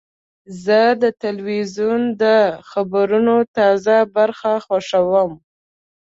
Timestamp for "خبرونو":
2.69-3.35